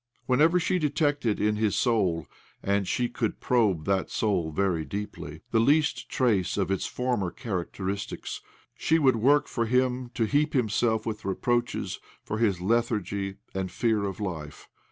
[0.25, 2.25] Whenever she detected in his soul—
[2.63, 8.41] and she could probe that soul very deeply— the least trace of its former characteristics,
[8.73, 14.03] she would work for him to heap himself with reproaches for his lethargy and fear
[14.05, 14.67] of life.